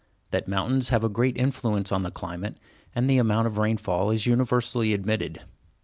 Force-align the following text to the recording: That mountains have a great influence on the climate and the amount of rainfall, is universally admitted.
That 0.31 0.47
mountains 0.47 0.89
have 0.89 1.03
a 1.03 1.09
great 1.09 1.37
influence 1.37 1.91
on 1.91 2.01
the 2.01 2.09
climate 2.09 2.57
and 2.95 3.07
the 3.07 3.19
amount 3.19 3.45
of 3.45 3.59
rainfall, 3.59 4.09
is 4.09 4.25
universally 4.25 4.95
admitted. 4.95 5.41